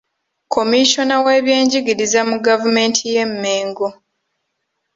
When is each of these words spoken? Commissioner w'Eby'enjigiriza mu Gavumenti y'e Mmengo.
Commissioner 0.53 1.21
w'Eby'enjigiriza 1.25 2.19
mu 2.29 2.37
Gavumenti 2.47 3.01
y'e 3.13 3.23
Mmengo. 3.31 3.87